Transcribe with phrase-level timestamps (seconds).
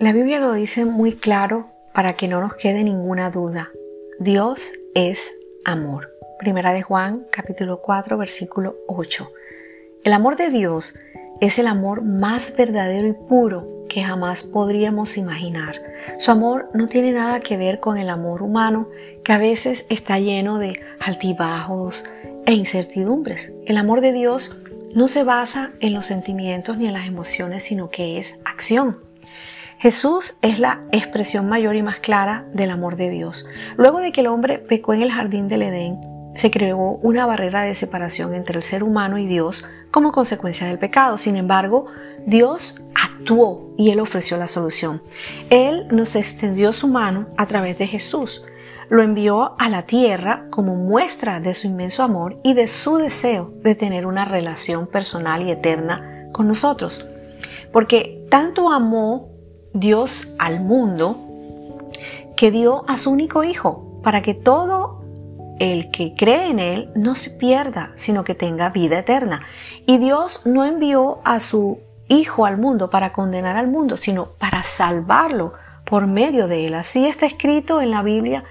[0.00, 3.68] La Biblia lo dice muy claro para que no nos quede ninguna duda.
[4.18, 5.30] Dios es
[5.66, 6.08] amor.
[6.38, 9.30] Primera de Juan, capítulo 4, versículo 8.
[10.02, 10.94] El amor de Dios
[11.42, 15.82] es el amor más verdadero y puro que jamás podríamos imaginar.
[16.18, 18.88] Su amor no tiene nada que ver con el amor humano,
[19.22, 22.06] que a veces está lleno de altibajos
[22.46, 23.52] e incertidumbres.
[23.66, 24.62] El amor de Dios
[24.94, 29.09] no se basa en los sentimientos ni en las emociones, sino que es acción.
[29.80, 33.46] Jesús es la expresión mayor y más clara del amor de Dios.
[33.78, 35.98] Luego de que el hombre pecó en el jardín del Edén,
[36.34, 40.78] se creó una barrera de separación entre el ser humano y Dios como consecuencia del
[40.78, 41.16] pecado.
[41.16, 41.86] Sin embargo,
[42.26, 45.02] Dios actuó y Él ofreció la solución.
[45.48, 48.44] Él nos extendió su mano a través de Jesús.
[48.90, 53.54] Lo envió a la tierra como muestra de su inmenso amor y de su deseo
[53.62, 57.06] de tener una relación personal y eterna con nosotros.
[57.72, 59.29] Porque tanto amó
[59.72, 61.90] Dios al mundo
[62.36, 65.00] que dio a su único Hijo para que todo
[65.58, 69.42] el que cree en Él no se pierda, sino que tenga vida eterna.
[69.86, 74.64] Y Dios no envió a su Hijo al mundo para condenar al mundo, sino para
[74.64, 75.52] salvarlo
[75.84, 76.74] por medio de Él.
[76.74, 78.44] Así está escrito en la Biblia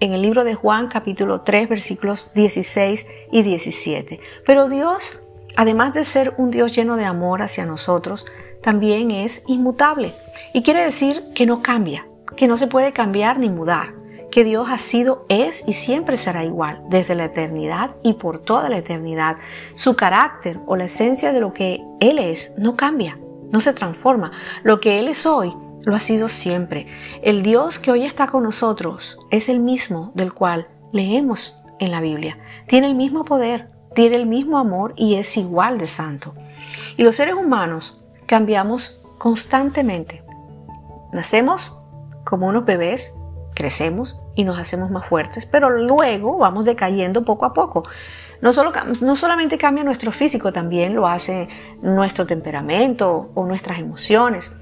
[0.00, 4.20] en el libro de Juan capítulo 3 versículos 16 y 17.
[4.44, 5.20] Pero Dios,
[5.54, 8.26] además de ser un Dios lleno de amor hacia nosotros,
[8.64, 10.14] también es inmutable.
[10.54, 13.94] Y quiere decir que no cambia, que no se puede cambiar ni mudar,
[14.30, 18.70] que Dios ha sido, es y siempre será igual, desde la eternidad y por toda
[18.70, 19.36] la eternidad.
[19.74, 23.18] Su carácter o la esencia de lo que Él es no cambia,
[23.52, 24.32] no se transforma.
[24.62, 26.86] Lo que Él es hoy lo ha sido siempre.
[27.22, 32.00] El Dios que hoy está con nosotros es el mismo del cual leemos en la
[32.00, 32.38] Biblia.
[32.66, 36.34] Tiene el mismo poder, tiene el mismo amor y es igual de santo.
[36.96, 40.22] Y los seres humanos cambiamos constantemente.
[41.12, 41.76] Nacemos
[42.24, 43.14] como unos bebés,
[43.54, 47.84] crecemos y nos hacemos más fuertes, pero luego vamos decayendo poco a poco.
[48.40, 51.48] No, solo, no solamente cambia nuestro físico, también lo hace
[51.80, 54.56] nuestro temperamento o nuestras emociones.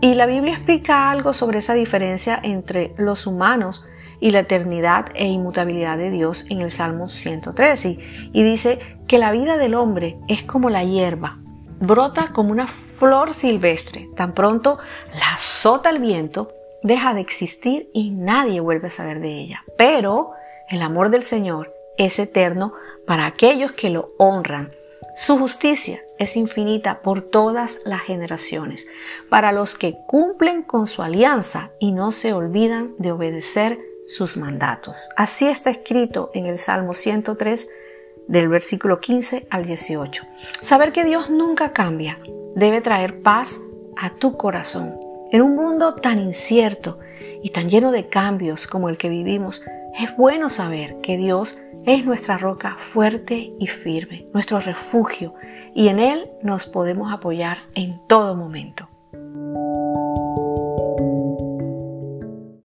[0.00, 3.86] Y la Biblia explica algo sobre esa diferencia entre los humanos
[4.20, 7.98] y la eternidad e inmutabilidad de Dios en el Salmo 103 y,
[8.32, 11.38] y dice que la vida del hombre es como la hierba,
[11.82, 14.08] brota como una flor silvestre.
[14.16, 14.78] Tan pronto
[15.12, 19.64] la azota el viento, deja de existir y nadie vuelve a saber de ella.
[19.76, 20.32] Pero
[20.70, 22.72] el amor del Señor es eterno
[23.06, 24.72] para aquellos que lo honran.
[25.14, 28.86] Su justicia es infinita por todas las generaciones,
[29.28, 35.08] para los que cumplen con su alianza y no se olvidan de obedecer sus mandatos.
[35.16, 37.68] Así está escrito en el Salmo 103,
[38.28, 40.24] del versículo 15 al 18.
[40.60, 42.18] Saber que Dios nunca cambia
[42.54, 43.60] debe traer paz
[43.96, 44.94] a tu corazón.
[45.30, 46.98] En un mundo tan incierto
[47.42, 49.64] y tan lleno de cambios como el que vivimos,
[49.98, 55.34] es bueno saber que Dios es nuestra roca fuerte y firme, nuestro refugio,
[55.74, 58.88] y en Él nos podemos apoyar en todo momento.